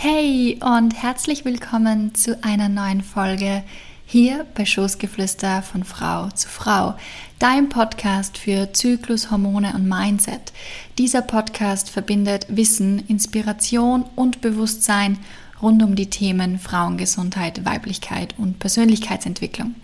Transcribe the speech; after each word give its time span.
Hey 0.00 0.60
und 0.60 0.94
herzlich 0.94 1.44
willkommen 1.44 2.14
zu 2.14 2.38
einer 2.44 2.68
neuen 2.68 3.02
Folge 3.02 3.64
hier 4.06 4.46
bei 4.54 4.64
Schoßgeflüster 4.64 5.60
von 5.62 5.82
Frau 5.82 6.28
zu 6.28 6.48
Frau, 6.48 6.94
dein 7.40 7.68
Podcast 7.68 8.38
für 8.38 8.72
Zyklus, 8.72 9.32
Hormone 9.32 9.72
und 9.74 9.88
Mindset. 9.88 10.52
Dieser 10.98 11.22
Podcast 11.22 11.90
verbindet 11.90 12.46
Wissen, 12.48 13.08
Inspiration 13.08 14.04
und 14.14 14.40
Bewusstsein 14.40 15.18
rund 15.60 15.82
um 15.82 15.96
die 15.96 16.08
Themen 16.08 16.60
Frauengesundheit, 16.60 17.64
Weiblichkeit 17.64 18.36
und 18.38 18.60
Persönlichkeitsentwicklung. 18.60 19.74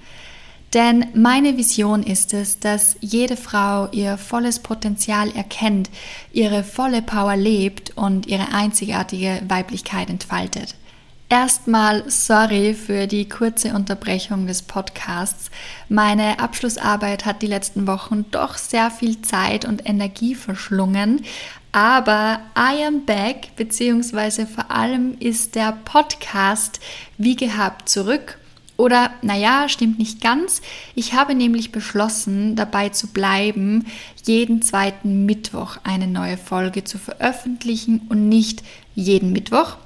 Denn 0.74 1.06
meine 1.14 1.56
Vision 1.56 2.02
ist 2.02 2.34
es, 2.34 2.58
dass 2.58 2.96
jede 3.00 3.36
Frau 3.36 3.88
ihr 3.92 4.18
volles 4.18 4.58
Potenzial 4.58 5.30
erkennt, 5.30 5.88
ihre 6.32 6.64
volle 6.64 7.00
Power 7.00 7.36
lebt 7.36 7.96
und 7.96 8.26
ihre 8.26 8.52
einzigartige 8.52 9.40
Weiblichkeit 9.46 10.10
entfaltet. 10.10 10.74
Erstmal 11.28 12.02
sorry 12.10 12.74
für 12.74 13.06
die 13.06 13.28
kurze 13.28 13.72
Unterbrechung 13.72 14.46
des 14.48 14.62
Podcasts. 14.62 15.50
Meine 15.88 16.40
Abschlussarbeit 16.40 17.24
hat 17.24 17.40
die 17.42 17.46
letzten 17.46 17.86
Wochen 17.86 18.26
doch 18.32 18.58
sehr 18.58 18.90
viel 18.90 19.22
Zeit 19.22 19.64
und 19.64 19.88
Energie 19.88 20.34
verschlungen. 20.34 21.24
Aber 21.70 22.40
I 22.58 22.84
am 22.84 23.04
back, 23.04 23.56
beziehungsweise 23.56 24.46
vor 24.46 24.70
allem 24.70 25.16
ist 25.18 25.54
der 25.54 25.76
Podcast 25.84 26.80
wie 27.16 27.36
gehabt 27.36 27.88
zurück 27.88 28.38
oder, 28.76 29.10
naja, 29.22 29.68
stimmt 29.68 29.98
nicht 29.98 30.20
ganz. 30.20 30.60
Ich 30.94 31.14
habe 31.14 31.34
nämlich 31.34 31.70
beschlossen, 31.70 32.56
dabei 32.56 32.88
zu 32.88 33.08
bleiben, 33.08 33.86
jeden 34.24 34.62
zweiten 34.62 35.26
Mittwoch 35.26 35.76
eine 35.84 36.08
neue 36.08 36.36
Folge 36.36 36.82
zu 36.82 36.98
veröffentlichen 36.98 38.02
und 38.08 38.28
nicht 38.28 38.62
jeden 38.94 39.32
Mittwoch. 39.32 39.76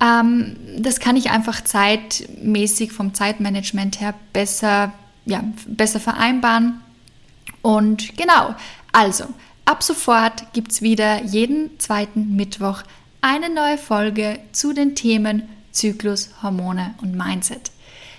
Ähm, 0.00 0.56
das 0.78 0.98
kann 0.98 1.16
ich 1.16 1.30
einfach 1.30 1.62
zeitmäßig 1.62 2.92
vom 2.92 3.12
Zeitmanagement 3.12 4.00
her 4.00 4.14
besser, 4.32 4.92
ja, 5.26 5.44
besser 5.66 6.00
vereinbaren. 6.00 6.80
Und 7.60 8.16
genau, 8.16 8.54
also, 8.92 9.24
ab 9.64 9.82
sofort 9.82 10.52
gibt 10.54 10.72
es 10.72 10.80
wieder 10.80 11.22
jeden 11.24 11.78
zweiten 11.78 12.34
Mittwoch 12.36 12.82
eine 13.20 13.50
neue 13.50 13.76
Folge 13.76 14.38
zu 14.52 14.72
den 14.72 14.94
Themen 14.94 15.48
Zyklus, 15.72 16.30
Hormone 16.42 16.94
und 17.02 17.14
Mindset. 17.14 17.70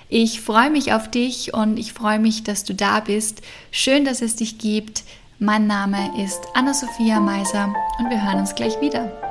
Ich 0.09 0.39
freue 0.39 0.69
mich 0.69 0.93
auf 0.93 1.11
dich 1.11 1.53
und 1.53 1.77
ich 1.77 1.91
freue 1.91 2.19
mich, 2.19 2.43
dass 2.43 2.63
du 2.63 2.73
da 2.73 3.01
bist. 3.01 3.41
Schön, 3.71 4.05
dass 4.05 4.21
es 4.21 4.37
dich 4.37 4.57
gibt. 4.57 5.03
Mein 5.37 5.67
Name 5.67 6.23
ist 6.23 6.39
Anna-Sophia 6.53 7.19
Meiser 7.19 7.73
und 7.99 8.09
wir 8.09 8.23
hören 8.23 8.39
uns 8.39 8.55
gleich 8.55 8.79
wieder. 8.79 9.26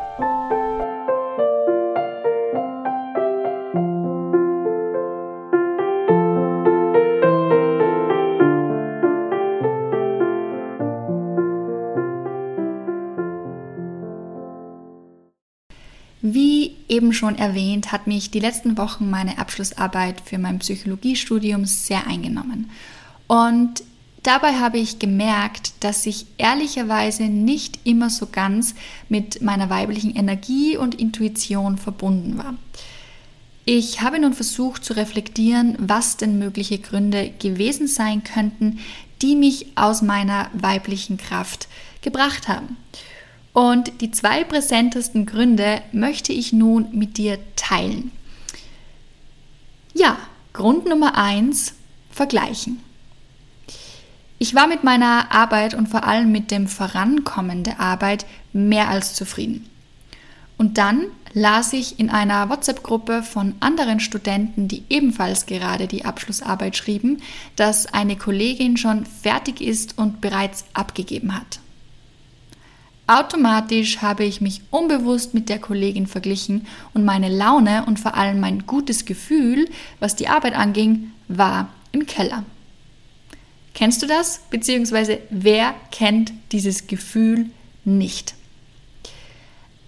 Eben 16.23 17.13
schon 17.13 17.37
erwähnt, 17.37 17.93
hat 17.93 18.07
mich 18.07 18.31
die 18.31 18.41
letzten 18.41 18.79
Wochen 18.79 19.11
meine 19.11 19.39
Abschlussarbeit 19.39 20.21
für 20.25 20.39
mein 20.39 20.59
Psychologiestudium 20.59 21.65
sehr 21.67 22.07
eingenommen. 22.07 22.71
Und 23.27 23.83
dabei 24.23 24.55
habe 24.55 24.79
ich 24.79 24.99
gemerkt, 24.99 25.73
dass 25.81 26.07
ich 26.07 26.27
ehrlicherweise 26.39 27.25
nicht 27.25 27.81
immer 27.85 28.11
so 28.11 28.27
ganz 28.27 28.75
mit 29.09 29.43
meiner 29.43 29.71
weiblichen 29.71 30.15
Energie 30.15 30.77
und 30.77 30.95
Intuition 30.95 31.79
verbunden 31.79 32.39
war. 32.39 32.55
Ich 33.65 34.01
habe 34.01 34.21
nun 34.21 34.33
versucht 34.33 34.85
zu 34.85 34.93
reflektieren, 34.93 35.77
was 35.81 36.17
denn 36.17 36.39
mögliche 36.39 36.79
Gründe 36.79 37.33
gewesen 37.41 37.89
sein 37.89 38.23
könnten, 38.23 38.79
die 39.23 39.35
mich 39.35 39.67
aus 39.75 40.03
meiner 40.03 40.49
weiblichen 40.53 41.17
Kraft 41.17 41.67
gebracht 42.01 42.47
haben. 42.47 42.77
Und 43.57 44.03
die 44.03 44.11
zwei 44.11 44.45
präsentesten 44.45 45.25
Gründe 45.25 45.81
möchte 45.91 46.31
ich 46.31 46.53
nun 46.53 46.89
mit 46.93 47.17
dir 47.17 47.39
teilen. 47.57 48.13
Ja, 49.95 50.19
Grund 50.53 50.85
Nummer 50.85 51.17
eins: 51.17 51.73
Vergleichen. 52.11 52.83
Ich 54.37 54.55
war 54.55 54.67
mit 54.67 54.85
meiner 54.85 55.33
Arbeit 55.33 55.73
und 55.73 55.89
vor 55.89 56.05
allem 56.05 56.31
mit 56.33 56.51
dem 56.51 56.69
Vorankommen 56.69 57.63
der 57.63 57.81
Arbeit 57.81 58.27
mehr 58.53 58.91
als 58.91 59.15
zufrieden. 59.15 59.67
Und 60.59 60.77
dann 60.77 61.07
las 61.33 61.73
ich 61.73 61.99
in 61.99 62.11
einer 62.11 62.51
WhatsApp-Gruppe 62.51 63.23
von 63.23 63.55
anderen 63.61 64.01
Studenten, 64.01 64.69
die 64.69 64.83
ebenfalls 64.91 65.47
gerade 65.47 65.87
die 65.87 66.05
Abschlussarbeit 66.05 66.77
schrieben, 66.77 67.23
dass 67.57 67.87
eine 67.87 68.17
Kollegin 68.17 68.77
schon 68.77 69.07
fertig 69.07 69.63
ist 69.63 69.97
und 69.97 70.21
bereits 70.21 70.67
abgegeben 70.75 71.35
hat. 71.35 71.61
Automatisch 73.09 74.03
habe 74.03 74.25
ich 74.25 74.41
mich 74.41 74.63
unbewusst 74.71 75.33
mit 75.33 75.49
der 75.49 75.61
Kollegin 75.61 76.09
verglichen 76.09 76.67
und 76.93 77.05
meine 77.05 77.29
Laune 77.29 77.85
und 77.87 78.01
vor 78.01 78.17
allem 78.17 78.41
mein 78.41 78.67
gutes 78.67 79.05
Gefühl, 79.05 79.69
was 80.01 80.17
die 80.17 80.27
Arbeit 80.27 80.57
anging, 80.57 81.13
war 81.29 81.69
im 81.93 82.07
Keller. 82.07 82.45
Kennst 83.75 84.03
du 84.03 84.07
das? 84.07 84.41
Beziehungsweise 84.51 85.21
wer 85.31 85.75
kennt 85.93 86.33
dieses 86.51 86.89
Gefühl 86.89 87.51
nicht? 87.85 88.35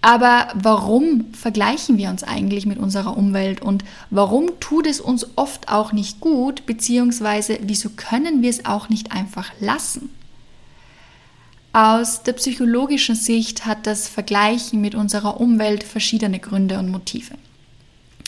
Aber 0.01 0.47
warum 0.53 1.33
vergleichen 1.33 1.97
wir 1.97 2.09
uns 2.09 2.23
eigentlich 2.23 2.65
mit 2.65 2.77
unserer 2.77 3.17
Umwelt 3.17 3.61
und 3.61 3.83
warum 4.09 4.59
tut 4.61 4.87
es 4.87 5.01
uns 5.01 5.27
oft 5.35 5.67
auch 5.67 5.91
nicht 5.91 6.21
gut, 6.21 6.65
beziehungsweise 6.65 7.59
wieso 7.63 7.89
können 7.89 8.41
wir 8.41 8.49
es 8.49 8.63
auch 8.63 8.87
nicht 8.87 9.11
einfach 9.11 9.51
lassen? 9.59 10.09
Aus 11.81 12.23
der 12.23 12.33
psychologischen 12.33 13.15
Sicht 13.15 13.65
hat 13.65 13.87
das 13.87 14.09
Vergleichen 14.09 14.81
mit 14.81 14.95
unserer 14.95 15.39
Umwelt 15.39 15.85
verschiedene 15.85 16.37
Gründe 16.37 16.77
und 16.77 16.89
Motive. 16.89 17.35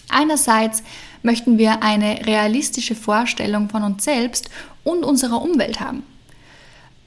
Einerseits 0.08 0.84
möchten 1.22 1.58
wir 1.58 1.84
eine 1.84 2.26
realistische 2.26 2.96
Vorstellung 2.96 3.68
von 3.68 3.84
uns 3.84 4.06
selbst 4.06 4.50
und 4.86 5.04
unserer 5.04 5.42
Umwelt 5.42 5.82
haben. 5.82 6.04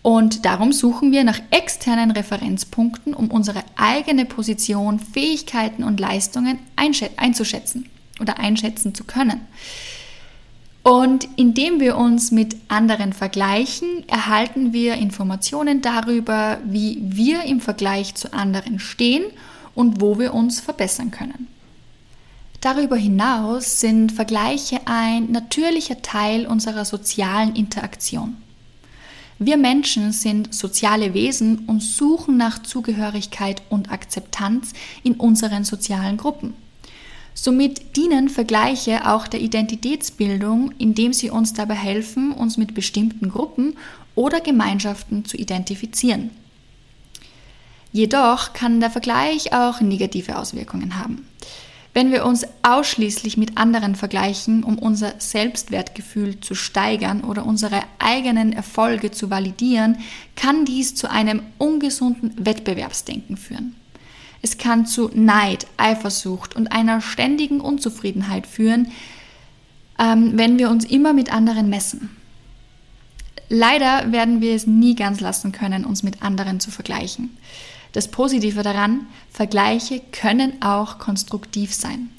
Und 0.03 0.45
darum 0.45 0.75
suchen 0.75 1.13
wir 1.13 1.25
nach 1.25 1.41
externen 1.49 2.11
Referenzpunkten, 2.11 3.15
um 3.15 3.31
unsere 3.31 3.65
eigene 3.77 4.27
Position, 4.27 4.99
Fähigkeiten 5.01 5.83
und 5.83 5.99
Leistungen 5.99 6.59
einzuschätzen 6.77 7.89
oder 8.21 8.39
einschätzen 8.39 8.95
zu 8.95 9.05
können. 9.05 9.41
Und 10.85 11.27
indem 11.37 11.81
wir 11.81 11.97
uns 11.97 12.31
mit 12.31 12.57
anderen 12.69 13.15
vergleichen, 13.15 14.07
erhalten 14.07 14.75
wir 14.75 14.97
Informationen 14.97 15.81
darüber, 15.81 16.59
wie 16.63 16.99
wir 17.03 17.45
im 17.45 17.63
Vergleich 17.63 18.15
zu 18.17 18.35
anderen 18.35 18.79
stehen 18.79 19.25
und 19.75 20.03
wo 20.03 20.19
wir 20.19 20.35
uns 20.35 20.61
verbessern 20.61 21.11
können. 21.11 21.49
Darüber 22.61 22.97
hinaus 22.97 23.81
sind 23.81 24.13
Vergleiche 24.13 24.83
ein 24.85 25.33
natürlicher 25.33 26.03
Teil 26.03 26.47
unserer 26.47 26.85
sozialen 26.85 27.57
Interaktion. 27.57 28.37
Wir 29.39 29.57
Menschen 29.57 30.13
sind 30.13 30.55
soziale 30.55 31.15
Wesen 31.15 31.61
und 31.67 31.83
suchen 31.83 32.37
nach 32.37 32.63
Zugehörigkeit 32.63 33.63
und 33.71 33.91
Akzeptanz 33.91 34.75
in 35.03 35.15
unseren 35.15 35.65
sozialen 35.65 36.19
Gruppen. 36.19 36.55
Somit 37.35 37.97
dienen 37.97 38.29
Vergleiche 38.29 39.11
auch 39.11 39.27
der 39.27 39.41
Identitätsbildung, 39.41 40.73
indem 40.79 41.13
sie 41.13 41.31
uns 41.31 41.53
dabei 41.53 41.75
helfen, 41.75 42.33
uns 42.33 42.57
mit 42.57 42.75
bestimmten 42.75 43.29
Gruppen 43.29 43.77
oder 44.15 44.41
Gemeinschaften 44.41 45.25
zu 45.25 45.37
identifizieren. 45.37 46.31
Jedoch 47.93 48.53
kann 48.53 48.81
der 48.81 48.91
Vergleich 48.91 49.53
auch 49.53 49.81
negative 49.81 50.39
Auswirkungen 50.39 50.99
haben. 50.99 51.27
Wenn 51.93 52.11
wir 52.11 52.25
uns 52.25 52.45
ausschließlich 52.63 53.37
mit 53.37 53.57
anderen 53.57 53.95
vergleichen, 53.95 54.65
um 54.65 54.81
unser 54.81 55.15
Selbstwertgefühl 55.19 56.41
zu 56.41 56.57
steigern 56.57 57.23
oder 57.23 57.47
unsere 57.47 57.83
eigenen 58.01 58.53
Erfolge 58.53 59.13
zu 59.13 59.31
validieren, 59.31 59.99
kann 60.35 60.65
dies 60.65 60.97
zu 60.97 61.09
einem 61.09 61.43
ungesunden 61.59 62.45
Wettbewerbsdenken 62.45 63.37
führen. 63.37 63.77
Es 64.45 64.59
kann 64.59 64.85
zu 64.85 65.11
Neid, 65.15 65.67
Eifersucht 65.79 66.55
und 66.55 66.71
einer 66.71 67.01
ständigen 67.01 67.63
Unzufriedenheit 67.63 68.47
führen, 68.47 68.93
ähm, 69.99 70.33
wenn 70.35 70.59
wir 70.59 70.69
uns 70.69 70.85
immer 70.85 71.15
mit 71.15 71.33
anderen 71.33 71.71
messen. 71.71 72.15
Leider 73.49 74.13
werden 74.13 74.43
wir 74.43 74.55
es 74.55 74.67
nie 74.67 74.97
ganz 74.97 75.21
lassen 75.21 75.53
können, 75.53 75.87
uns 75.87 76.03
mit 76.03 76.23
anderen 76.23 76.61
zu 76.61 76.71
vergleichen. 76.71 77.35
Das 77.93 78.09
Positive 78.09 78.63
daran, 78.63 79.07
Vergleiche 79.31 80.03
können 80.13 80.61
auch 80.61 80.99
konstruktiv 80.99 81.73
sein. 81.73 82.11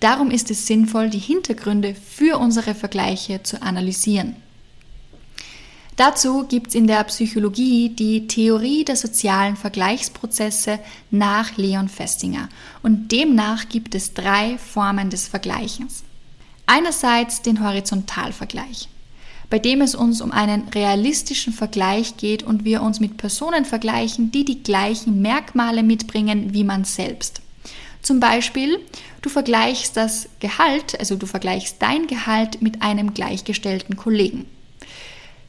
Darum 0.00 0.30
ist 0.30 0.50
es 0.50 0.66
sinnvoll, 0.66 1.08
die 1.08 1.18
Hintergründe 1.18 1.94
für 1.94 2.36
unsere 2.36 2.74
Vergleiche 2.74 3.42
zu 3.42 3.62
analysieren. 3.62 4.36
Dazu 6.00 6.46
gibt 6.48 6.68
es 6.68 6.74
in 6.74 6.86
der 6.86 7.04
Psychologie 7.04 7.90
die 7.90 8.26
Theorie 8.26 8.86
der 8.86 8.96
sozialen 8.96 9.54
Vergleichsprozesse 9.54 10.78
nach 11.10 11.58
Leon 11.58 11.90
Festinger. 11.90 12.48
Und 12.82 13.12
demnach 13.12 13.68
gibt 13.68 13.94
es 13.94 14.14
drei 14.14 14.56
Formen 14.56 15.10
des 15.10 15.28
Vergleichens. 15.28 16.02
Einerseits 16.64 17.42
den 17.42 17.62
Horizontalvergleich, 17.62 18.88
bei 19.50 19.58
dem 19.58 19.82
es 19.82 19.94
uns 19.94 20.22
um 20.22 20.32
einen 20.32 20.68
realistischen 20.68 21.52
Vergleich 21.52 22.16
geht 22.16 22.44
und 22.44 22.64
wir 22.64 22.80
uns 22.80 22.98
mit 22.98 23.18
Personen 23.18 23.66
vergleichen, 23.66 24.32
die 24.32 24.46
die 24.46 24.62
gleichen 24.62 25.20
Merkmale 25.20 25.82
mitbringen 25.82 26.54
wie 26.54 26.64
man 26.64 26.84
selbst. 26.84 27.42
Zum 28.00 28.20
Beispiel, 28.20 28.78
du 29.20 29.28
vergleichst 29.28 29.98
das 29.98 30.30
Gehalt, 30.38 30.98
also 30.98 31.16
du 31.16 31.26
vergleichst 31.26 31.76
dein 31.80 32.06
Gehalt 32.06 32.62
mit 32.62 32.80
einem 32.80 33.12
gleichgestellten 33.12 33.96
Kollegen. 33.96 34.46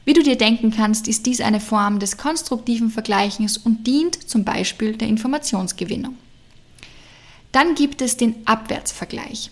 Wie 0.04 0.14
du 0.14 0.22
dir 0.22 0.36
denken 0.36 0.72
kannst, 0.72 1.06
ist 1.06 1.26
dies 1.26 1.40
eine 1.40 1.60
Form 1.60 2.00
des 2.00 2.16
konstruktiven 2.16 2.90
Vergleichens 2.90 3.56
und 3.56 3.86
dient 3.86 4.28
zum 4.28 4.44
Beispiel 4.44 4.96
der 4.96 5.08
Informationsgewinnung. 5.08 6.16
Dann 7.52 7.74
gibt 7.74 8.02
es 8.02 8.16
den 8.16 8.34
Abwärtsvergleich. 8.46 9.50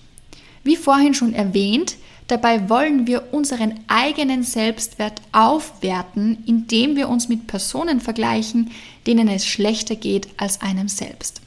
Wie 0.64 0.76
vorhin 0.76 1.14
schon 1.14 1.34
erwähnt, 1.34 1.96
dabei 2.26 2.68
wollen 2.68 3.06
wir 3.06 3.32
unseren 3.32 3.80
eigenen 3.86 4.42
Selbstwert 4.42 5.22
aufwerten, 5.32 6.42
indem 6.46 6.96
wir 6.96 7.08
uns 7.08 7.28
mit 7.28 7.46
Personen 7.46 8.00
vergleichen, 8.00 8.72
denen 9.06 9.28
es 9.28 9.46
schlechter 9.46 9.94
geht 9.94 10.28
als 10.36 10.60
einem 10.62 10.88
selbst. 10.88 11.40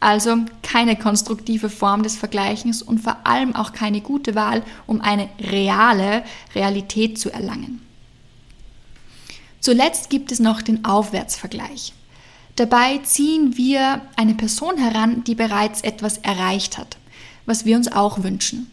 Also 0.00 0.38
keine 0.62 0.96
konstruktive 0.96 1.68
Form 1.68 2.02
des 2.02 2.16
Vergleichens 2.16 2.82
und 2.82 2.98
vor 2.98 3.18
allem 3.24 3.54
auch 3.54 3.72
keine 3.72 4.00
gute 4.00 4.34
Wahl, 4.34 4.64
um 4.88 5.00
eine 5.00 5.28
reale 5.38 6.24
Realität 6.56 7.20
zu 7.20 7.30
erlangen. 7.30 7.80
Zuletzt 9.62 10.10
gibt 10.10 10.32
es 10.32 10.40
noch 10.40 10.60
den 10.60 10.84
Aufwärtsvergleich. 10.84 11.92
Dabei 12.56 12.98
ziehen 12.98 13.56
wir 13.56 14.02
eine 14.16 14.34
Person 14.34 14.76
heran, 14.76 15.22
die 15.22 15.36
bereits 15.36 15.82
etwas 15.82 16.18
erreicht 16.18 16.78
hat, 16.78 16.98
was 17.46 17.64
wir 17.64 17.76
uns 17.76 17.90
auch 17.90 18.24
wünschen. 18.24 18.72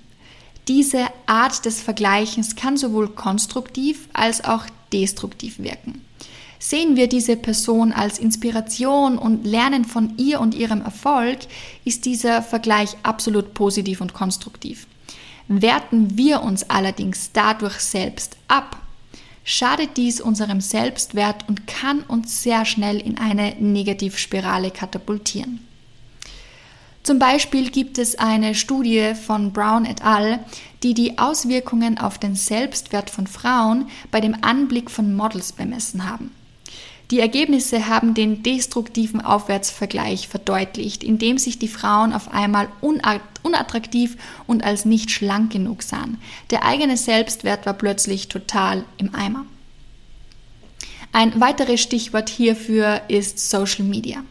Diese 0.67 1.05
Art 1.27 1.63
des 1.65 1.79
Vergleichens 1.79 2.55
kann 2.55 2.75
sowohl 2.75 3.09
konstruktiv 3.09 4.09
als 4.13 4.43
auch 4.43 4.65
destruktiv 4.91 5.59
wirken. 5.59 6.01
Sehen 6.57 6.95
wir 6.95 7.07
diese 7.07 7.37
Person 7.37 7.93
als 7.93 8.17
Inspiration 8.17 9.19
und 9.19 9.45
lernen 9.45 9.85
von 9.85 10.17
ihr 10.17 10.41
und 10.41 10.55
ihrem 10.55 10.81
Erfolg, 10.81 11.37
ist 11.85 12.05
dieser 12.05 12.41
Vergleich 12.41 12.97
absolut 13.03 13.53
positiv 13.53 14.01
und 14.01 14.15
konstruktiv. 14.15 14.87
Werten 15.47 16.17
wir 16.17 16.41
uns 16.41 16.67
allerdings 16.67 17.29
dadurch 17.31 17.79
selbst 17.79 18.37
ab 18.47 18.81
schadet 19.49 19.97
dies 19.97 20.21
unserem 20.21 20.61
Selbstwert 20.61 21.49
und 21.49 21.65
kann 21.65 22.01
uns 22.01 22.43
sehr 22.43 22.65
schnell 22.65 22.99
in 22.99 23.17
eine 23.17 23.55
Negativspirale 23.55 24.69
katapultieren. 24.69 25.65
Zum 27.01 27.17
Beispiel 27.17 27.71
gibt 27.71 27.97
es 27.97 28.19
eine 28.19 28.53
Studie 28.53 29.15
von 29.15 29.51
Brown 29.51 29.85
et 29.85 30.05
al., 30.05 30.45
die 30.83 30.93
die 30.93 31.17
Auswirkungen 31.17 31.97
auf 31.97 32.19
den 32.19 32.35
Selbstwert 32.35 33.09
von 33.09 33.25
Frauen 33.25 33.89
bei 34.11 34.21
dem 34.21 34.37
Anblick 34.43 34.91
von 34.91 35.15
Models 35.15 35.51
bemessen 35.53 36.07
haben. 36.07 36.29
Die 37.11 37.19
Ergebnisse 37.19 37.87
haben 37.87 38.13
den 38.13 38.43
destruktiven 38.43 39.19
Aufwärtsvergleich 39.21 40.27
verdeutlicht, 40.27 41.03
indem 41.03 41.39
sich 41.39 41.57
die 41.57 41.67
Frauen 41.67 42.13
auf 42.13 42.31
einmal 42.31 42.69
unattraktiv 42.81 44.15
und 44.45 44.63
als 44.63 44.85
nicht 44.85 45.09
schlank 45.09 45.51
genug 45.51 45.81
sahen. 45.81 46.21
Der 46.51 46.65
eigene 46.65 46.97
Selbstwert 46.97 47.65
war 47.65 47.73
plötzlich 47.73 48.27
total 48.27 48.85
im 48.97 49.15
Eimer. 49.15 49.47
Ein 51.11 51.39
weiteres 51.41 51.81
Stichwort 51.81 52.29
hierfür 52.29 53.01
ist 53.07 53.49
Social 53.49 53.85
Media. 53.85 54.23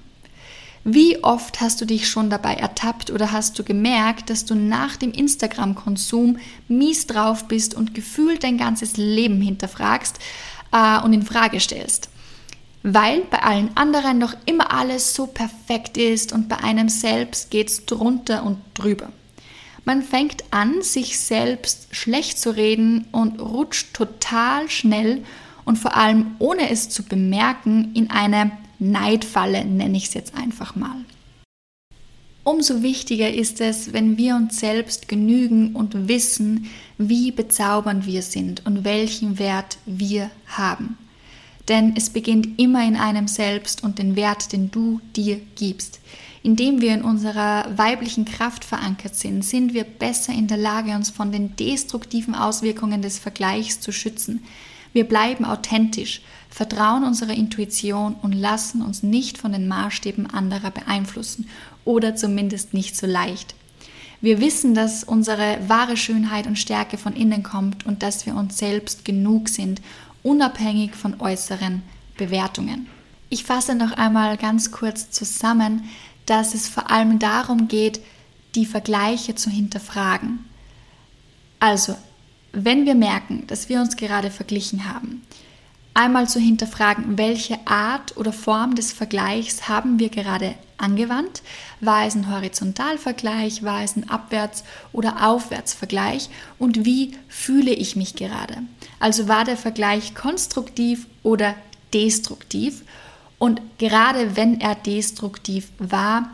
Wie 0.85 1.23
oft 1.25 1.61
hast 1.61 1.81
du 1.81 1.85
dich 1.85 2.09
schon 2.09 2.31
dabei 2.31 2.55
ertappt 2.55 3.11
oder 3.11 3.33
hast 3.33 3.59
du 3.59 3.65
gemerkt, 3.65 4.31
dass 4.31 4.45
du 4.45 4.55
nach 4.55 4.97
dem 4.97 5.11
Instagram-Konsum 5.11 6.39
mies 6.69 7.09
drauf 7.09 7.49
bist 7.49 7.75
und 7.75 7.95
gefühlt 7.95 8.45
dein 8.45 8.57
ganzes 8.57 8.97
Leben 8.97 9.41
hinterfragst 9.41 10.21
äh, 10.73 11.01
und 11.03 11.13
in 11.13 11.25
Frage 11.25 11.59
stellst? 11.59 12.09
Weil 12.83 13.23
bei 13.23 13.43
allen 13.43 13.77
anderen 13.77 14.19
noch 14.19 14.35
immer 14.47 14.73
alles 14.73 15.15
so 15.15 15.27
perfekt 15.27 15.97
ist 15.97 16.33
und 16.33 16.49
bei 16.49 16.59
einem 16.59 16.89
selbst 16.89 17.51
geht 17.51 17.69
es 17.69 17.87
drunter 17.87 18.45
und 18.45 18.59
drüber. 18.75 19.11
Man 19.85 20.03
fängt 20.03 20.45
an, 20.51 20.83
sich 20.83 21.19
selbst 21.19 21.89
schlecht 21.93 22.39
zu 22.39 22.51
reden 22.51 23.07
und 23.11 23.41
rutscht 23.41 23.95
total 23.95 24.69
schnell 24.69 25.25
und 25.65 25.79
vor 25.79 25.97
allem 25.97 26.37
ohne 26.39 26.71
es 26.71 26.89
zu 26.91 27.03
bemerken 27.03 27.93
in 27.95 28.11
eine 28.11 28.53
Neidfalle, 28.79 29.65
nenne 29.65 29.97
ich 29.97 30.09
es 30.09 30.15
jetzt 30.15 30.35
einfach 30.35 30.77
mal. 30.77 31.05
Umso 32.45 32.83
wichtiger 32.83 33.33
ist 33.33 33.61
es, 33.61 33.93
wenn 33.93 34.17
wir 34.17 34.37
uns 34.37 34.61
selbst 34.61 35.09
genügen 35.09 35.75
und 35.75 36.09
wissen, 36.09 36.71
wie 36.97 37.31
bezaubernd 37.31 38.07
wir 38.07 38.23
sind 38.23 38.65
und 38.65 38.85
welchen 38.85 39.39
Wert 39.39 39.79
wir 39.85 40.31
haben. 40.47 40.97
Denn 41.69 41.95
es 41.97 42.11
beginnt 42.11 42.59
immer 42.59 42.87
in 42.87 42.97
einem 42.97 43.29
selbst 43.29 43.83
und 43.83 43.99
den 43.99 44.17
Wert, 44.17 44.53
den 44.53 44.71
du 44.71 45.01
dir 45.15 45.41
gibst. 45.55 46.01
Indem 46.43 46.81
wir 46.81 46.95
in 46.95 47.03
unserer 47.03 47.77
weiblichen 47.77 48.25
Kraft 48.25 48.65
verankert 48.65 49.15
sind, 49.15 49.45
sind 49.45 49.75
wir 49.75 49.85
besser 49.85 50.33
in 50.33 50.47
der 50.47 50.57
Lage, 50.57 50.95
uns 50.95 51.11
von 51.11 51.31
den 51.33 51.57
destruktiven 51.57 52.35
Auswirkungen 52.35 53.03
des 53.03 53.19
Vergleichs 53.19 53.81
zu 53.81 53.93
schützen. 53.93 54.43
Wir 54.93 55.05
bleiben 55.05 55.45
authentisch, 55.45 56.23
vertrauen 56.49 57.05
unserer 57.05 57.35
Intuition 57.35 58.15
und 58.23 58.33
lassen 58.33 58.81
uns 58.81 59.03
nicht 59.03 59.37
von 59.37 59.53
den 59.53 59.69
Maßstäben 59.69 60.31
anderer 60.31 60.71
beeinflussen 60.71 61.49
oder 61.85 62.17
zumindest 62.17 62.73
nicht 62.73 62.97
so 62.97 63.07
leicht. 63.07 63.55
Wir 64.21 64.41
wissen, 64.41 64.75
dass 64.75 65.05
unsere 65.05 65.59
wahre 65.69 65.97
Schönheit 65.97 66.47
und 66.47 66.59
Stärke 66.59 66.99
von 66.99 67.15
innen 67.15 67.43
kommt 67.43 67.87
und 67.87 68.03
dass 68.03 68.27
wir 68.27 68.35
uns 68.35 68.59
selbst 68.59 69.05
genug 69.05 69.49
sind 69.49 69.81
unabhängig 70.23 70.95
von 70.95 71.21
äußeren 71.21 71.83
Bewertungen. 72.17 72.89
Ich 73.31 73.45
fasse 73.45 73.75
noch 73.75 73.93
einmal 73.93 74.37
ganz 74.37 74.71
kurz 74.71 75.11
zusammen, 75.11 75.89
dass 76.27 76.55
es 76.55 76.69
vor 76.69 76.91
allem 76.91 77.19
darum 77.19 77.69
geht, 77.69 78.01
die 78.55 78.67
Vergleiche 78.67 79.35
zu 79.35 79.51
hinterfragen. 79.51 80.45
Also, 81.61 81.97
wenn 82.53 82.87
wir 82.87 82.95
merken, 82.95 83.47
dass 83.47 83.69
wir 83.69 83.81
uns 83.81 83.97
gerade 83.97 84.31
verglichen 84.31 84.93
haben, 84.93 85.23
einmal 85.99 86.29
zu 86.29 86.39
hinterfragen, 86.39 87.19
welche 87.19 87.59
Art 87.67 88.17
oder 88.17 88.33
Form 88.33 88.77
des 88.77 88.93
Vergleichs 88.93 89.69
haben 89.69 89.99
wir 89.99 90.11
gerade 90.11 90.55
angewandt? 90.77 91.43
War 91.81 92.07
es 92.07 92.15
ein 92.15 92.33
Horizontalvergleich? 92.33 93.65
War 93.65 93.83
es 93.83 93.97
ein 93.97 94.09
Abwärts- 94.09 94.63
oder 94.93 95.29
Aufwärtsvergleich? 95.29 96.31
Und 96.57 96.85
wie 96.85 97.19
fühle 97.27 97.73
ich 97.73 97.97
mich 97.97 98.15
gerade? 98.15 98.59
Also 99.01 99.27
war 99.27 99.45
der 99.45 99.57
Vergleich 99.57 100.15
konstruktiv 100.15 101.09
oder 101.25 101.57
destruktiv? 101.93 102.83
Und 103.41 103.61
gerade 103.79 104.37
wenn 104.37 104.61
er 104.61 104.77
destruktiv 104.77 105.69
war, 105.79 106.31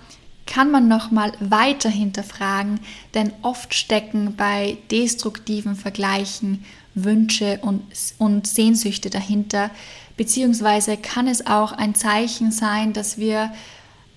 kann 0.46 0.70
man 0.70 0.88
noch 0.88 1.10
mal 1.10 1.32
weiter 1.40 1.88
hinterfragen, 1.88 2.80
denn 3.14 3.32
oft 3.42 3.74
stecken 3.74 4.36
bei 4.36 4.76
destruktiven 4.90 5.76
Vergleichen 5.76 6.64
Wünsche 6.94 7.58
und, 7.62 7.82
und 8.18 8.46
Sehnsüchte 8.46 9.10
dahinter, 9.10 9.70
beziehungsweise 10.16 10.96
kann 10.96 11.26
es 11.26 11.46
auch 11.46 11.72
ein 11.72 11.94
Zeichen 11.94 12.52
sein, 12.52 12.92
dass 12.92 13.18
wir 13.18 13.52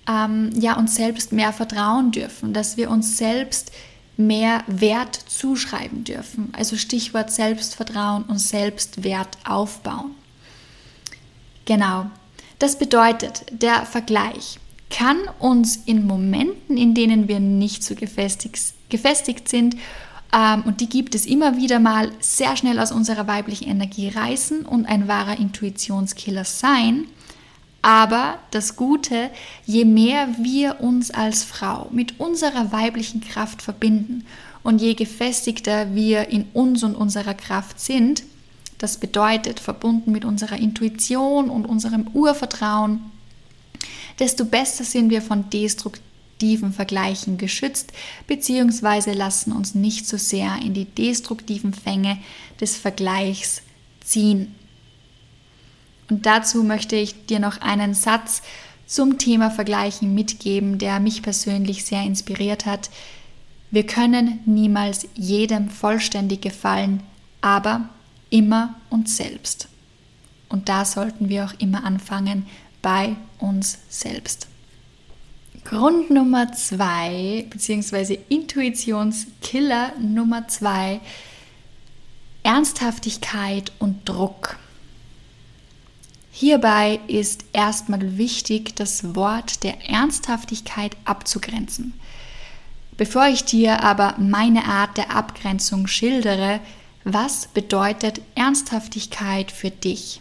ähm, 0.08 0.50
ja, 0.54 0.76
uns 0.76 0.94
selbst 0.94 1.32
mehr 1.32 1.52
vertrauen 1.52 2.12
dürfen, 2.12 2.52
dass 2.52 2.76
wir 2.76 2.90
uns 2.90 3.18
selbst 3.18 3.72
mehr 4.16 4.64
Wert 4.66 5.14
zuschreiben 5.14 6.04
dürfen. 6.04 6.52
Also 6.56 6.76
Stichwort 6.76 7.30
Selbstvertrauen 7.30 8.24
und 8.24 8.38
Selbstwert 8.38 9.38
aufbauen. 9.44 10.12
Genau. 11.64 12.06
Das 12.58 12.78
bedeutet, 12.78 13.44
der 13.50 13.86
Vergleich 13.86 14.58
kann 14.98 15.18
uns 15.38 15.76
in 15.86 16.08
Momenten, 16.08 16.76
in 16.76 16.92
denen 16.92 17.28
wir 17.28 17.38
nicht 17.38 17.84
so 17.84 17.94
gefestigt, 17.94 18.58
gefestigt 18.88 19.48
sind, 19.48 19.76
ähm, 20.34 20.64
und 20.66 20.80
die 20.80 20.88
gibt 20.88 21.14
es 21.14 21.24
immer 21.24 21.56
wieder 21.56 21.78
mal, 21.78 22.10
sehr 22.18 22.56
schnell 22.56 22.80
aus 22.80 22.90
unserer 22.90 23.28
weiblichen 23.28 23.68
Energie 23.68 24.08
reißen 24.08 24.66
und 24.66 24.86
ein 24.86 25.06
wahrer 25.06 25.38
Intuitionskiller 25.38 26.44
sein. 26.44 27.06
Aber 27.80 28.38
das 28.50 28.74
Gute, 28.74 29.30
je 29.64 29.84
mehr 29.84 30.28
wir 30.40 30.80
uns 30.80 31.12
als 31.12 31.44
Frau 31.44 31.86
mit 31.92 32.18
unserer 32.18 32.72
weiblichen 32.72 33.20
Kraft 33.20 33.62
verbinden 33.62 34.26
und 34.64 34.80
je 34.80 34.94
gefestigter 34.94 35.94
wir 35.94 36.28
in 36.28 36.46
uns 36.54 36.82
und 36.82 36.96
unserer 36.96 37.34
Kraft 37.34 37.78
sind, 37.78 38.24
das 38.78 38.96
bedeutet 38.96 39.60
verbunden 39.60 40.10
mit 40.10 40.24
unserer 40.24 40.56
Intuition 40.56 41.50
und 41.50 41.66
unserem 41.66 42.08
Urvertrauen, 42.08 43.12
desto 44.18 44.44
besser 44.44 44.84
sind 44.84 45.10
wir 45.10 45.22
von 45.22 45.50
destruktiven 45.50 46.72
Vergleichen 46.72 47.38
geschützt, 47.38 47.92
beziehungsweise 48.26 49.12
lassen 49.12 49.52
uns 49.52 49.74
nicht 49.74 50.06
so 50.06 50.16
sehr 50.16 50.56
in 50.62 50.74
die 50.74 50.84
destruktiven 50.84 51.72
Fänge 51.72 52.18
des 52.60 52.76
Vergleichs 52.76 53.62
ziehen. 54.00 54.54
Und 56.10 56.26
dazu 56.26 56.62
möchte 56.62 56.96
ich 56.96 57.26
dir 57.26 57.38
noch 57.38 57.60
einen 57.60 57.94
Satz 57.94 58.42
zum 58.86 59.18
Thema 59.18 59.50
Vergleichen 59.50 60.14
mitgeben, 60.14 60.78
der 60.78 60.98
mich 60.98 61.22
persönlich 61.22 61.84
sehr 61.84 62.02
inspiriert 62.02 62.64
hat. 62.64 62.88
Wir 63.70 63.84
können 63.84 64.40
niemals 64.46 65.06
jedem 65.14 65.68
vollständig 65.68 66.40
gefallen, 66.40 67.02
aber 67.42 67.90
immer 68.30 68.74
uns 68.88 69.16
selbst. 69.16 69.68
Und 70.48 70.70
da 70.70 70.86
sollten 70.86 71.28
wir 71.28 71.44
auch 71.44 71.54
immer 71.58 71.84
anfangen 71.84 72.46
bei 72.82 73.16
uns 73.38 73.78
selbst. 73.88 74.48
Grund 75.64 76.10
Nummer 76.10 76.52
zwei, 76.52 77.46
beziehungsweise 77.50 78.14
Intuitionskiller 78.14 79.92
Nummer 79.98 80.48
zwei, 80.48 81.00
Ernsthaftigkeit 82.42 83.72
und 83.78 84.08
Druck. 84.08 84.56
Hierbei 86.30 87.00
ist 87.08 87.44
erstmal 87.52 88.16
wichtig, 88.16 88.76
das 88.76 89.14
Wort 89.14 89.64
der 89.64 89.90
Ernsthaftigkeit 89.90 90.96
abzugrenzen. 91.04 91.94
Bevor 92.96 93.26
ich 93.26 93.44
dir 93.44 93.82
aber 93.82 94.14
meine 94.18 94.64
Art 94.64 94.96
der 94.96 95.14
Abgrenzung 95.14 95.86
schildere, 95.86 96.60
was 97.04 97.48
bedeutet 97.48 98.20
Ernsthaftigkeit 98.34 99.52
für 99.52 99.70
dich? 99.70 100.20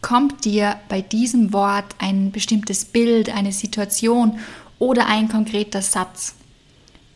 Kommt 0.00 0.44
dir 0.44 0.80
bei 0.88 1.02
diesem 1.02 1.52
Wort 1.52 1.94
ein 1.98 2.32
bestimmtes 2.32 2.84
Bild, 2.84 3.28
eine 3.28 3.52
Situation 3.52 4.38
oder 4.78 5.06
ein 5.06 5.28
konkreter 5.28 5.82
Satz? 5.82 6.34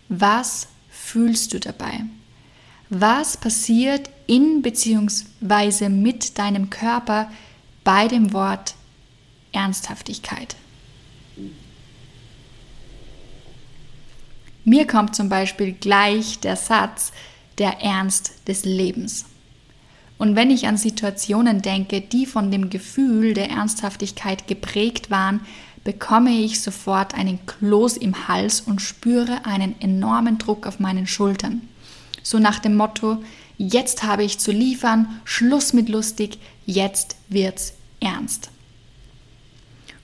Was 0.08 0.68
fühlst 0.90 1.54
du 1.54 1.60
dabei? 1.60 2.04
Was 2.90 3.36
passiert 3.36 4.10
in 4.26 4.62
bzw. 4.62 5.88
mit 5.88 6.38
deinem 6.38 6.70
Körper 6.70 7.30
bei 7.82 8.06
dem 8.06 8.32
Wort 8.32 8.74
Ernsthaftigkeit? 9.52 10.56
Mir 14.64 14.86
kommt 14.86 15.14
zum 15.14 15.28
Beispiel 15.28 15.72
gleich 15.72 16.40
der 16.40 16.56
Satz, 16.56 17.12
der 17.58 17.82
Ernst 17.82 18.34
des 18.48 18.64
Lebens. 18.64 19.26
Und 20.18 20.36
wenn 20.36 20.50
ich 20.50 20.66
an 20.66 20.76
Situationen 20.76 21.60
denke, 21.62 22.00
die 22.00 22.26
von 22.26 22.50
dem 22.50 22.70
Gefühl 22.70 23.34
der 23.34 23.50
Ernsthaftigkeit 23.50 24.46
geprägt 24.46 25.10
waren, 25.10 25.40
bekomme 25.82 26.30
ich 26.30 26.62
sofort 26.62 27.14
einen 27.14 27.44
Kloß 27.46 27.98
im 27.98 28.26
Hals 28.26 28.60
und 28.60 28.80
spüre 28.80 29.44
einen 29.44 29.80
enormen 29.80 30.38
Druck 30.38 30.66
auf 30.66 30.80
meinen 30.80 31.06
Schultern. 31.06 31.62
So 32.22 32.38
nach 32.38 32.58
dem 32.58 32.76
Motto, 32.76 33.22
jetzt 33.58 34.02
habe 34.02 34.24
ich 34.24 34.38
zu 34.38 34.50
liefern, 34.50 35.20
Schluss 35.24 35.72
mit 35.74 35.88
lustig, 35.88 36.38
jetzt 36.64 37.16
wird's 37.28 37.74
ernst. 38.00 38.50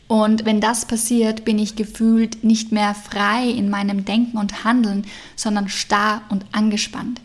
Und 0.07 0.45
wenn 0.45 0.61
das 0.61 0.87
passiert, 0.87 1.45
bin 1.45 1.59
ich 1.59 1.77
gefühlt 1.77 2.43
nicht 2.43 2.73
mehr 2.73 2.95
frei 2.95 3.49
in 3.49 3.71
meinem 3.71 4.05
Denken 4.05 4.39
und 4.39 4.65
Handeln, 4.65 5.07
sondern 5.37 5.69
starr 5.69 6.23
und 6.31 6.45
angespannt. 6.53 7.21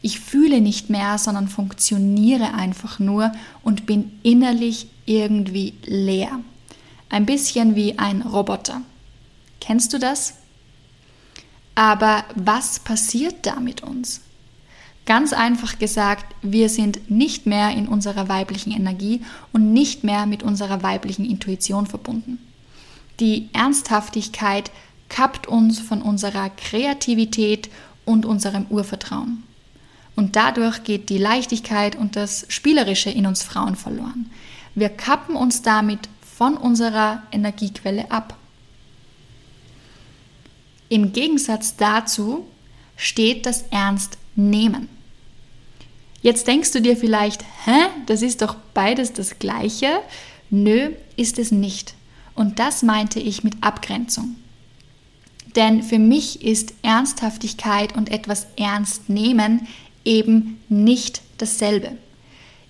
Ich 0.00 0.20
fühle 0.20 0.60
nicht 0.60 0.90
mehr, 0.90 1.18
sondern 1.18 1.48
funktioniere 1.48 2.54
einfach 2.54 2.98
nur 2.98 3.32
und 3.62 3.86
bin 3.86 4.18
innerlich 4.22 4.88
irgendwie 5.06 5.74
leer. 5.84 6.40
Ein 7.08 7.26
bisschen 7.26 7.74
wie 7.74 7.98
ein 7.98 8.22
Roboter. 8.22 8.82
Kennst 9.60 9.92
du 9.92 9.98
das? 9.98 10.34
Aber 11.74 12.24
was 12.34 12.80
passiert 12.80 13.46
da 13.46 13.60
mit 13.60 13.82
uns? 13.82 14.20
Ganz 15.06 15.32
einfach 15.32 15.78
gesagt, 15.78 16.34
wir 16.42 16.68
sind 16.68 17.10
nicht 17.10 17.46
mehr 17.46 17.70
in 17.70 17.88
unserer 17.88 18.28
weiblichen 18.28 18.72
Energie 18.72 19.22
und 19.52 19.72
nicht 19.72 20.04
mehr 20.04 20.26
mit 20.26 20.42
unserer 20.42 20.82
weiblichen 20.82 21.24
Intuition 21.24 21.86
verbunden. 21.86 22.38
Die 23.18 23.48
Ernsthaftigkeit 23.54 24.70
kappt 25.08 25.46
uns 25.46 25.80
von 25.80 26.02
unserer 26.02 26.50
Kreativität 26.50 27.70
und 28.04 28.26
unserem 28.26 28.66
Urvertrauen. 28.68 29.44
Und 30.18 30.34
dadurch 30.34 30.82
geht 30.82 31.10
die 31.10 31.18
Leichtigkeit 31.18 31.94
und 31.94 32.16
das 32.16 32.44
Spielerische 32.48 33.08
in 33.08 33.24
uns 33.24 33.44
Frauen 33.44 33.76
verloren. 33.76 34.28
Wir 34.74 34.88
kappen 34.88 35.36
uns 35.36 35.62
damit 35.62 36.08
von 36.36 36.56
unserer 36.56 37.22
Energiequelle 37.30 38.10
ab. 38.10 38.36
Im 40.88 41.12
Gegensatz 41.12 41.76
dazu 41.76 42.48
steht 42.96 43.46
das 43.46 43.62
Ernstnehmen. 43.70 44.88
Jetzt 46.20 46.48
denkst 46.48 46.72
du 46.72 46.82
dir 46.82 46.96
vielleicht, 46.96 47.44
hä, 47.64 47.86
das 48.06 48.22
ist 48.22 48.42
doch 48.42 48.56
beides 48.74 49.12
das 49.12 49.38
gleiche. 49.38 50.00
Nö, 50.50 50.90
ist 51.14 51.38
es 51.38 51.52
nicht. 51.52 51.94
Und 52.34 52.58
das 52.58 52.82
meinte 52.82 53.20
ich 53.20 53.44
mit 53.44 53.54
Abgrenzung. 53.60 54.34
Denn 55.54 55.84
für 55.84 56.00
mich 56.00 56.44
ist 56.44 56.74
Ernsthaftigkeit 56.82 57.96
und 57.96 58.10
etwas 58.10 58.48
ernst 58.56 59.08
nehmen 59.08 59.68
eben 60.04 60.60
nicht 60.68 61.22
dasselbe. 61.38 61.92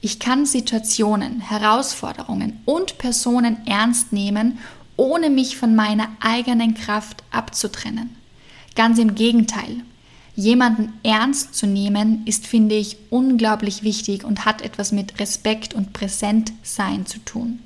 Ich 0.01 0.21
kann 0.21 0.47
Situationen, 0.47 1.41
Herausforderungen 1.41 2.61
und 2.65 2.99
Personen 2.99 3.67
ernst 3.67 4.13
nehmen, 4.13 4.59
ohne 4.97 5.31
mich 5.31 5.57
von 5.57 5.75
meiner 5.75 6.09
eigenen 6.21 6.75
Kraft 6.75 7.25
abzutrennen. 7.31 8.17
Ganz 8.75 8.99
im 8.99 9.15
Gegenteil. 9.15 9.83
Jemanden 10.37 10.93
ernst 11.03 11.57
zu 11.57 11.67
nehmen, 11.67 12.23
ist, 12.25 12.47
finde 12.47 12.77
ich, 12.77 12.97
unglaublich 13.11 13.83
wichtig 13.83 14.23
und 14.23 14.45
hat 14.45 14.63
etwas 14.63 14.93
mit 14.93 15.19
Respekt 15.19 15.75
und 15.75 15.93
Präsentsein 15.93 17.07
zu 17.07 17.19
tun. 17.25 17.59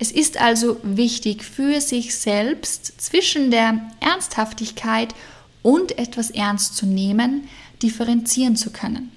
Es 0.00 0.10
ist 0.10 0.40
also 0.40 0.78
wichtig 0.82 1.44
für 1.44 1.80
sich 1.80 2.16
selbst 2.16 3.00
zwischen 3.00 3.50
der 3.50 3.80
Ernsthaftigkeit 4.00 5.14
und 5.62 5.98
etwas 5.98 6.30
ernst 6.30 6.76
zu 6.76 6.86
nehmen, 6.86 7.48
differenzieren 7.82 8.56
zu 8.56 8.70
können. 8.70 9.10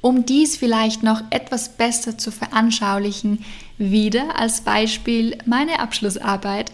Um 0.00 0.26
dies 0.26 0.56
vielleicht 0.56 1.02
noch 1.02 1.22
etwas 1.30 1.76
besser 1.76 2.16
zu 2.18 2.30
veranschaulichen, 2.30 3.44
wieder 3.78 4.38
als 4.38 4.60
Beispiel 4.60 5.36
meine 5.44 5.80
Abschlussarbeit. 5.80 6.72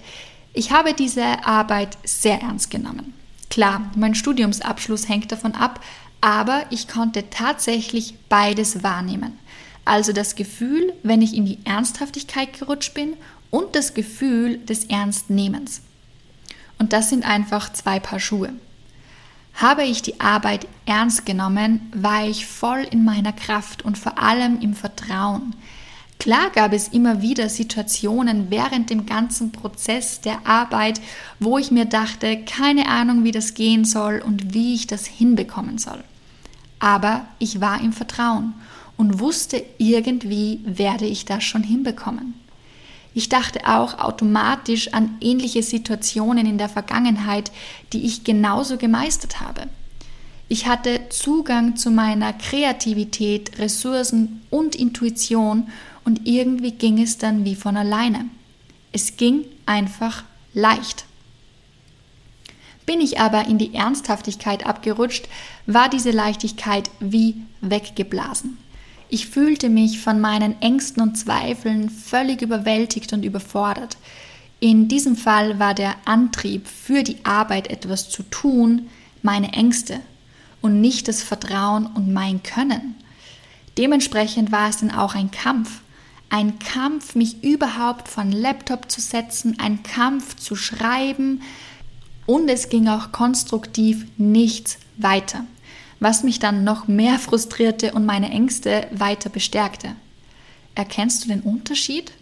Ich 0.52 0.72
habe 0.72 0.92
diese 0.92 1.44
Arbeit 1.46 1.96
sehr 2.04 2.40
ernst 2.40 2.70
genommen. 2.70 3.14
Klar, 3.48 3.90
mein 3.96 4.14
Studiumsabschluss 4.14 5.08
hängt 5.08 5.32
davon 5.32 5.54
ab, 5.54 5.80
aber 6.20 6.64
ich 6.70 6.88
konnte 6.88 7.30
tatsächlich 7.30 8.14
beides 8.28 8.82
wahrnehmen. 8.82 9.38
Also 9.84 10.12
das 10.12 10.34
Gefühl, 10.34 10.92
wenn 11.02 11.22
ich 11.22 11.34
in 11.34 11.44
die 11.44 11.58
Ernsthaftigkeit 11.64 12.58
gerutscht 12.58 12.94
bin 12.94 13.14
und 13.50 13.74
das 13.74 13.94
Gefühl 13.94 14.58
des 14.58 14.84
Ernstnehmens. 14.86 15.82
Und 16.78 16.92
das 16.92 17.10
sind 17.10 17.24
einfach 17.24 17.72
zwei 17.72 18.00
Paar 18.00 18.20
Schuhe. 18.20 18.52
Habe 19.54 19.84
ich 19.84 20.02
die 20.02 20.20
Arbeit 20.20 20.66
ernst 20.84 21.26
genommen, 21.26 21.92
war 21.94 22.26
ich 22.26 22.46
voll 22.46 22.86
in 22.90 23.04
meiner 23.04 23.32
Kraft 23.32 23.82
und 23.82 23.96
vor 23.96 24.18
allem 24.18 24.60
im 24.60 24.74
Vertrauen. 24.74 25.54
Klar 26.18 26.50
gab 26.50 26.72
es 26.72 26.88
immer 26.88 27.22
wieder 27.22 27.48
Situationen 27.48 28.50
während 28.50 28.90
dem 28.90 29.06
ganzen 29.06 29.52
Prozess 29.52 30.20
der 30.20 30.46
Arbeit, 30.46 31.00
wo 31.38 31.58
ich 31.58 31.70
mir 31.70 31.84
dachte, 31.84 32.44
keine 32.44 32.88
Ahnung, 32.88 33.24
wie 33.24 33.32
das 33.32 33.54
gehen 33.54 33.84
soll 33.84 34.22
und 34.24 34.54
wie 34.54 34.74
ich 34.74 34.86
das 34.86 35.06
hinbekommen 35.06 35.78
soll. 35.78 36.02
Aber 36.78 37.26
ich 37.38 37.60
war 37.60 37.80
im 37.80 37.92
Vertrauen 37.92 38.54
und 38.96 39.20
wusste, 39.20 39.62
irgendwie 39.78 40.60
werde 40.64 41.06
ich 41.06 41.24
das 41.24 41.44
schon 41.44 41.62
hinbekommen. 41.62 42.34
Ich 43.14 43.28
dachte 43.28 43.60
auch 43.66 43.98
automatisch 43.98 44.92
an 44.92 45.16
ähnliche 45.20 45.62
Situationen 45.62 46.46
in 46.46 46.58
der 46.58 46.68
Vergangenheit, 46.68 47.52
die 47.92 48.04
ich 48.04 48.24
genauso 48.24 48.76
gemeistert 48.76 49.40
habe. 49.40 49.68
Ich 50.48 50.66
hatte 50.66 51.08
Zugang 51.08 51.76
zu 51.76 51.90
meiner 51.90 52.32
Kreativität, 52.32 53.58
Ressourcen 53.58 54.42
und 54.50 54.74
Intuition 54.74 55.68
und 56.04 56.26
irgendwie 56.26 56.72
ging 56.72 57.00
es 57.00 57.16
dann 57.16 57.44
wie 57.44 57.54
von 57.54 57.76
alleine. 57.76 58.26
Es 58.92 59.16
ging 59.16 59.44
einfach 59.64 60.24
leicht. 60.52 61.06
Bin 62.84 63.00
ich 63.00 63.20
aber 63.20 63.46
in 63.46 63.58
die 63.58 63.74
Ernsthaftigkeit 63.74 64.66
abgerutscht, 64.66 65.28
war 65.66 65.88
diese 65.88 66.10
Leichtigkeit 66.10 66.90
wie 67.00 67.36
weggeblasen. 67.62 68.58
Ich 69.14 69.28
fühlte 69.28 69.68
mich 69.68 70.00
von 70.00 70.20
meinen 70.20 70.60
Ängsten 70.60 71.00
und 71.00 71.16
Zweifeln 71.16 71.88
völlig 71.88 72.42
überwältigt 72.42 73.12
und 73.12 73.24
überfordert. 73.24 73.96
In 74.58 74.88
diesem 74.88 75.14
Fall 75.14 75.60
war 75.60 75.72
der 75.72 75.94
Antrieb 76.04 76.66
für 76.66 77.04
die 77.04 77.24
Arbeit 77.24 77.68
etwas 77.68 78.10
zu 78.10 78.24
tun 78.24 78.88
meine 79.22 79.52
Ängste 79.52 80.00
und 80.62 80.80
nicht 80.80 81.06
das 81.06 81.22
Vertrauen 81.22 81.86
und 81.86 82.12
mein 82.12 82.42
Können. 82.42 82.96
Dementsprechend 83.78 84.50
war 84.50 84.68
es 84.68 84.78
dann 84.78 84.90
auch 84.90 85.14
ein 85.14 85.30
Kampf, 85.30 85.82
ein 86.28 86.58
Kampf, 86.58 87.14
mich 87.14 87.44
überhaupt 87.44 88.08
von 88.08 88.32
Laptop 88.32 88.90
zu 88.90 89.00
setzen, 89.00 89.60
ein 89.60 89.84
Kampf 89.84 90.34
zu 90.34 90.56
schreiben 90.56 91.40
und 92.26 92.48
es 92.48 92.68
ging 92.68 92.88
auch 92.88 93.12
konstruktiv 93.12 94.06
nichts 94.16 94.76
weiter, 94.96 95.44
was 96.04 96.22
mich 96.22 96.38
dann 96.38 96.64
noch 96.64 96.86
mehr 96.86 97.18
frustrierte 97.18 97.92
und 97.92 98.04
meine 98.04 98.30
Ängste 98.30 98.86
weiter 98.92 99.30
bestärkte. 99.30 99.96
erkennst 100.74 101.24
du 101.24 101.28
den 101.28 101.40
Unterschied? 101.40 102.12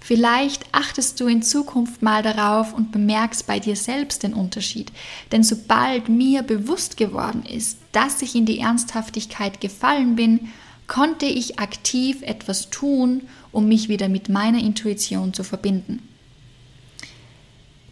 Vielleicht 0.00 0.66
achtest 0.72 1.20
du 1.20 1.28
in 1.28 1.42
Zukunft 1.42 2.02
mal 2.02 2.24
darauf 2.24 2.74
und 2.74 2.90
bemerkst 2.90 3.46
bei 3.46 3.60
dir 3.60 3.76
selbst 3.76 4.24
den 4.24 4.34
Unterschied. 4.34 4.90
Denn 5.30 5.44
sobald 5.44 6.08
mir 6.08 6.42
bewusst 6.42 6.96
geworden 6.96 7.44
ist, 7.44 7.78
dass 7.92 8.22
ich 8.22 8.34
in 8.34 8.44
die 8.44 8.58
Ernsthaftigkeit 8.58 9.60
gefallen 9.60 10.16
bin, 10.16 10.48
konnte 10.88 11.26
ich 11.26 11.60
aktiv 11.60 12.22
etwas 12.22 12.70
tun, 12.70 13.28
um 13.52 13.68
mich 13.68 13.88
wieder 13.88 14.08
mit 14.08 14.28
meiner 14.28 14.58
Intuition 14.58 15.32
zu 15.32 15.44
verbinden. 15.44 16.08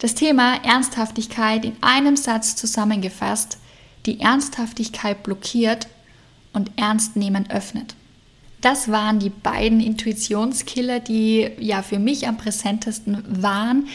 Das 0.01 0.17
Thema 0.17 0.57
Ernsthaftigkeit 0.65 1.65
in 1.65 1.77
einem 1.83 2.17
Satz 2.17 2.57
zusammengefasst, 2.57 3.59
die 4.07 4.21
Ernsthaftigkeit 4.21 5.23
blockiert 5.23 5.89
und 6.53 6.71
Ernstnehmen 6.77 7.51
öffnet. 7.51 7.95
Das 8.61 8.91
waren 8.91 9.19
die 9.19 9.31
beiden 9.31 9.81
Intuitionskiller, 9.81 11.01
die 11.01 11.51
ja 11.59 11.83
für 11.83 11.99
mich 11.99 12.29
am 12.29 12.37
präsentesten 12.37 13.43
waren. 13.43 13.89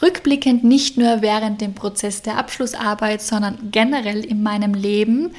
Rückblickend 0.00 0.62
nicht 0.62 0.96
nur 0.96 1.22
während 1.22 1.60
dem 1.60 1.74
Prozess 1.74 2.22
der 2.22 2.38
Abschlussarbeit, 2.38 3.20
sondern 3.20 3.70
generell 3.72 4.24
in 4.24 4.42
meinem 4.42 4.74
Leben. 4.74 5.32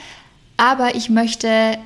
Aber 0.58 0.96
ich 0.96 1.10
möchte 1.10 1.78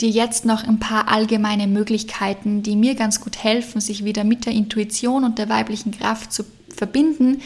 dir 0.00 0.10
jetzt 0.10 0.44
noch 0.44 0.64
ein 0.64 0.80
paar 0.80 1.08
allgemeine 1.08 1.68
Möglichkeiten, 1.68 2.64
die 2.64 2.74
mir 2.74 2.96
ganz 2.96 3.20
gut 3.20 3.44
helfen, 3.44 3.80
sich 3.80 4.04
wieder 4.04 4.24
mit 4.24 4.46
der 4.46 4.52
Intuition 4.52 5.22
und 5.22 5.38
der 5.38 5.48
weiblichen 5.48 5.92
Kraft 5.92 6.32
zu 6.32 6.44
verbinden, 6.68 7.40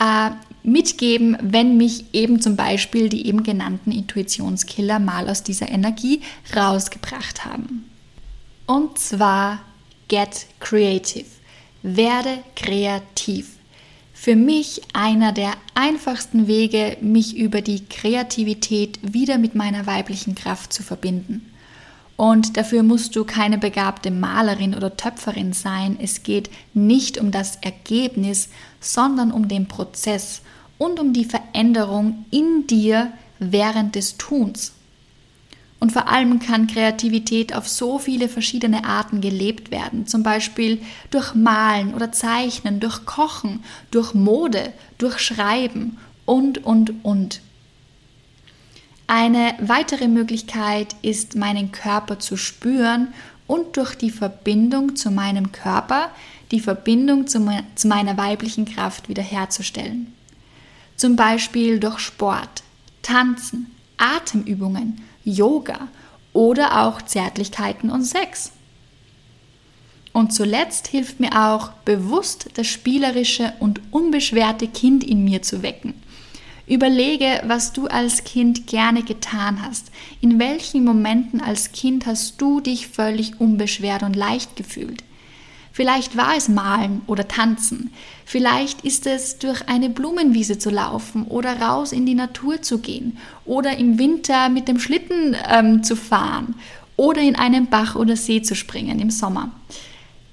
äh, 0.00 0.30
mitgeben, 0.64 1.36
wenn 1.40 1.76
mich 1.76 2.06
eben 2.12 2.40
zum 2.40 2.56
Beispiel 2.56 3.08
die 3.08 3.26
eben 3.26 3.42
genannten 3.42 3.92
Intuitionskiller 3.92 4.98
mal 4.98 5.28
aus 5.28 5.42
dieser 5.42 5.68
Energie 5.68 6.22
rausgebracht 6.56 7.44
haben. 7.44 7.84
Und 8.66 8.98
zwar 8.98 9.60
Get 10.08 10.46
Creative. 10.60 11.26
Werde 11.82 12.38
kreativ. 12.56 13.50
Für 14.14 14.36
mich 14.36 14.80
einer 14.94 15.32
der 15.32 15.52
einfachsten 15.74 16.46
Wege, 16.46 16.96
mich 17.02 17.36
über 17.36 17.60
die 17.60 17.84
Kreativität 17.84 18.98
wieder 19.02 19.36
mit 19.36 19.54
meiner 19.54 19.84
weiblichen 19.84 20.34
Kraft 20.34 20.72
zu 20.72 20.82
verbinden. 20.82 21.53
Und 22.16 22.56
dafür 22.56 22.82
musst 22.82 23.16
du 23.16 23.24
keine 23.24 23.58
begabte 23.58 24.10
Malerin 24.10 24.74
oder 24.74 24.96
Töpferin 24.96 25.52
sein. 25.52 25.98
Es 26.00 26.22
geht 26.22 26.48
nicht 26.72 27.18
um 27.18 27.30
das 27.30 27.56
Ergebnis, 27.56 28.48
sondern 28.80 29.32
um 29.32 29.48
den 29.48 29.66
Prozess 29.66 30.42
und 30.78 31.00
um 31.00 31.12
die 31.12 31.24
Veränderung 31.24 32.24
in 32.30 32.66
dir 32.66 33.12
während 33.38 33.96
des 33.96 34.16
Tuns. 34.16 34.72
Und 35.80 35.92
vor 35.92 36.08
allem 36.08 36.38
kann 36.38 36.66
Kreativität 36.66 37.54
auf 37.54 37.68
so 37.68 37.98
viele 37.98 38.28
verschiedene 38.28 38.84
Arten 38.84 39.20
gelebt 39.20 39.70
werden, 39.70 40.06
zum 40.06 40.22
Beispiel 40.22 40.80
durch 41.10 41.34
Malen 41.34 41.94
oder 41.94 42.10
Zeichnen, 42.10 42.80
durch 42.80 43.04
Kochen, 43.04 43.62
durch 43.90 44.14
Mode, 44.14 44.72
durch 44.96 45.18
Schreiben 45.18 45.98
und, 46.24 46.64
und, 46.64 47.04
und. 47.04 47.42
Eine 49.06 49.54
weitere 49.60 50.08
Möglichkeit 50.08 50.96
ist, 51.02 51.36
meinen 51.36 51.72
Körper 51.72 52.18
zu 52.18 52.36
spüren 52.36 53.12
und 53.46 53.76
durch 53.76 53.94
die 53.94 54.10
Verbindung 54.10 54.96
zu 54.96 55.10
meinem 55.10 55.52
Körper 55.52 56.10
die 56.50 56.60
Verbindung 56.60 57.26
zu, 57.26 57.40
meiner 57.40 58.16
weiblichen 58.16 58.64
Kraft 58.64 59.08
wiederherzustellen. 59.08 60.12
Zum 60.96 61.16
Beispiel 61.16 61.80
durch 61.80 61.98
Sport, 61.98 62.62
Tanzen, 63.02 63.70
Atemübungen, 63.98 65.02
Yoga 65.24 65.88
oder 66.32 66.84
auch 66.84 67.02
Zärtlichkeiten 67.02 67.90
und 67.90 68.04
Sex. 68.04 68.52
Und 70.12 70.32
zuletzt 70.32 70.86
hilft 70.88 71.18
mir 71.18 71.48
auch, 71.48 71.72
bewusst 71.84 72.50
das 72.54 72.68
spielerische 72.68 73.52
und 73.58 73.80
unbeschwerte 73.90 74.68
Kind 74.68 75.02
in 75.02 75.24
mir 75.24 75.42
zu 75.42 75.62
wecken. 75.62 75.94
Überlege, 76.66 77.42
was 77.46 77.72
du 77.72 77.86
als 77.86 78.24
Kind 78.24 78.66
gerne 78.66 79.02
getan 79.02 79.60
hast. 79.62 79.90
In 80.20 80.38
welchen 80.38 80.84
Momenten 80.84 81.40
als 81.40 81.72
Kind 81.72 82.06
hast 82.06 82.40
du 82.40 82.60
dich 82.60 82.88
völlig 82.88 83.38
unbeschwert 83.38 84.02
und 84.02 84.16
leicht 84.16 84.56
gefühlt? 84.56 85.04
Vielleicht 85.72 86.16
war 86.16 86.36
es 86.36 86.48
Malen 86.48 87.02
oder 87.08 87.26
Tanzen. 87.26 87.90
Vielleicht 88.24 88.82
ist 88.82 89.06
es 89.06 89.38
durch 89.38 89.68
eine 89.68 89.90
Blumenwiese 89.90 90.56
zu 90.56 90.70
laufen 90.70 91.24
oder 91.24 91.60
raus 91.60 91.90
in 91.92 92.06
die 92.06 92.14
Natur 92.14 92.62
zu 92.62 92.78
gehen 92.78 93.18
oder 93.44 93.76
im 93.76 93.98
Winter 93.98 94.48
mit 94.48 94.68
dem 94.68 94.78
Schlitten 94.78 95.36
ähm, 95.50 95.82
zu 95.82 95.96
fahren 95.96 96.54
oder 96.96 97.20
in 97.20 97.34
einen 97.34 97.66
Bach 97.66 97.96
oder 97.96 98.16
See 98.16 98.40
zu 98.40 98.54
springen 98.54 99.00
im 99.00 99.10
Sommer. 99.10 99.50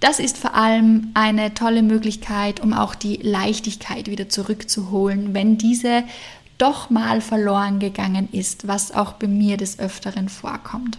Das 0.02 0.20
ist 0.20 0.38
vor 0.38 0.56
allem 0.56 1.12
eine 1.14 1.54
tolle 1.54 1.84
Möglichkeit, 1.84 2.60
um 2.60 2.74
auch 2.74 2.96
die 2.96 3.18
Leichtigkeit 3.18 4.08
wieder 4.08 4.28
zurückzuholen, 4.28 5.36
wenn 5.36 5.60
diese 5.60 6.04
doch 6.58 6.90
mal 6.90 7.22
verloren 7.22 7.80
gegangen 7.80 8.28
ist, 8.32 8.68
was 8.68 8.94
auch 8.94 9.14
bei 9.14 9.28
mir 9.28 9.58
des 9.58 9.80
Öfteren 9.80 10.28
vorkommt. 10.28 10.98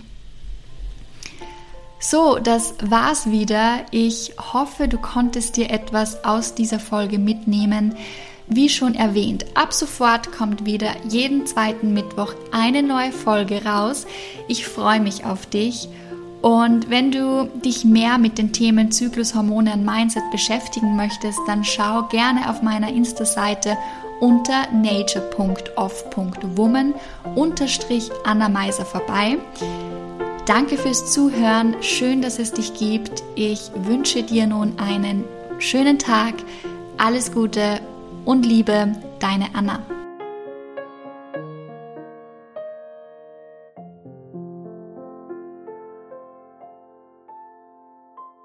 So, 1.99 2.39
das 2.39 2.75
war's 2.81 3.31
wieder. 3.31 3.87
Ich 3.91 4.35
hoffe, 4.53 4.87
du 4.87 4.99
konntest 4.99 5.57
dir 5.57 5.71
etwas 5.71 6.25
aus 6.25 6.55
dieser 6.55 6.79
Folge 6.79 7.19
mitnehmen. 7.19 7.97
Wie 8.47 8.69
schon 8.69 8.95
erwähnt, 8.95 9.47
ab 9.55 9.73
sofort 9.73 10.31
kommt 10.31 10.65
wieder 10.65 10.95
jeden 11.09 11.47
zweiten 11.47 11.93
Mittwoch 11.93 12.35
eine 12.53 12.83
neue 12.83 13.13
Folge 13.13 13.65
raus. 13.65 14.07
Ich 14.47 14.67
freue 14.67 15.01
mich 15.01 15.25
auf 15.25 15.47
dich 15.47 15.89
und 16.43 16.91
wenn 16.91 17.11
du 17.13 17.49
dich 17.65 17.85
mehr 17.85 18.19
mit 18.19 18.37
den 18.37 18.53
Themen 18.53 18.91
Zyklus, 18.91 19.33
Hormone 19.35 19.73
und 19.73 19.85
Mindset 19.85 20.25
beschäftigen 20.33 20.97
möchtest, 20.97 21.39
dann 21.47 21.63
schau 21.65 22.03
gerne 22.09 22.51
auf 22.51 22.63
meiner 22.63 22.89
Insta-Seite 22.89 23.79
unter 24.21 24.67
nature.off.woman 24.73 26.95
unterstrich 27.37 28.11
Anna 28.25 28.49
Meiser 28.49 28.85
vorbei. 28.85 29.39
Danke 30.45 30.77
fürs 30.77 31.13
Zuhören, 31.13 31.77
schön, 31.81 32.23
dass 32.23 32.41
es 32.41 32.53
dich 32.53 32.75
gibt. 32.75 33.23
Ich 33.37 33.71
wünsche 33.77 34.25
dir 34.25 34.49
nun 34.49 34.81
einen 34.81 35.23
schönen 35.59 36.01
Tag, 36.01 36.35
alles 36.99 37.31
Gute 37.33 37.79
und 38.25 38.45
Liebe, 38.45 38.97
deine 39.21 39.55
Anna. 39.55 39.79